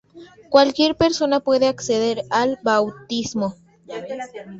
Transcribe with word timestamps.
Cualquier 0.49 0.95
persona 0.95 1.41
puede 1.41 1.67
acceder 1.67 2.23
al 2.31 2.57
bautismo. 2.63 3.55